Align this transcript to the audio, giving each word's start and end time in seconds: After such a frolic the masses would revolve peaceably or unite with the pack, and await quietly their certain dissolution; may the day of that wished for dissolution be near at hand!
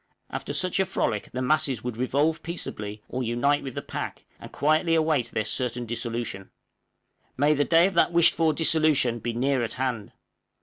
After 0.31 0.51
such 0.51 0.79
a 0.79 0.85
frolic 0.85 1.29
the 1.31 1.43
masses 1.43 1.83
would 1.83 1.95
revolve 1.95 2.41
peaceably 2.41 3.03
or 3.07 3.21
unite 3.21 3.61
with 3.61 3.75
the 3.75 3.83
pack, 3.83 4.25
and 4.39 4.47
await 4.49 4.51
quietly 4.51 5.21
their 5.31 5.45
certain 5.45 5.85
dissolution; 5.85 6.49
may 7.37 7.53
the 7.53 7.65
day 7.65 7.85
of 7.85 7.93
that 7.93 8.11
wished 8.11 8.33
for 8.33 8.51
dissolution 8.51 9.19
be 9.19 9.33
near 9.33 9.63
at 9.63 9.73
hand! 9.73 10.11